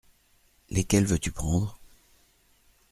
Lesquels 0.71 1.05
veux-tu 1.05 1.29
prendre? 1.31 1.77